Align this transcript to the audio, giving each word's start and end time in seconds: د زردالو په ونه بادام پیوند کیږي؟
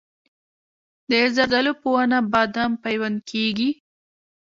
د 1.09 1.11
زردالو 1.35 1.73
په 1.81 1.87
ونه 1.95 2.19
بادام 2.33 2.71
پیوند 2.83 3.17
کیږي؟ 3.29 3.69